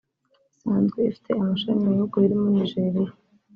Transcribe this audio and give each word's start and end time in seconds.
isanzwe 0.53 0.99
ifite 1.09 1.29
amashami 1.41 1.81
mu 1.83 1.89
bihugu 1.95 2.15
birimo 2.23 2.47
Nigeria 2.55 3.11